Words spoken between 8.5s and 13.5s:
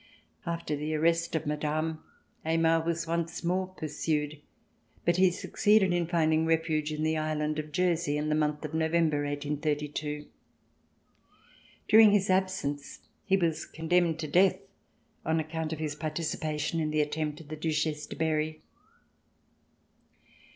of November, 1832. During his absence, he